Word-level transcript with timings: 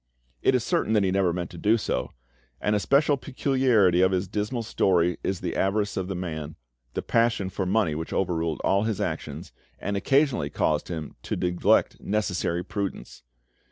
It 0.41 0.55
is 0.55 0.63
certain 0.63 0.93
that 0.93 1.03
he 1.03 1.11
never 1.11 1.31
meant 1.31 1.51
to 1.51 1.59
do 1.59 1.77
so; 1.77 2.11
and 2.59 2.75
a 2.75 2.79
special 2.79 3.17
peculiarity 3.17 4.01
of 4.01 4.09
this 4.09 4.27
dismal 4.27 4.63
story 4.63 5.19
is 5.23 5.41
the 5.41 5.55
avarice 5.55 5.95
of 5.95 6.07
the 6.07 6.15
man, 6.15 6.55
the 6.95 7.03
passion 7.03 7.51
for 7.51 7.67
money 7.67 7.93
which 7.93 8.11
overruled 8.11 8.61
all 8.63 8.85
his 8.85 8.99
actions, 8.99 9.53
and 9.77 9.95
occasionally 9.95 10.49
caused 10.49 10.87
him 10.87 11.13
to 11.21 11.35
neglect 11.35 12.01
necessary 12.01 12.63
prudence. 12.63 13.21